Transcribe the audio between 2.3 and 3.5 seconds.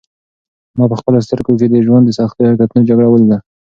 حقیقتونو جګړه ولیده.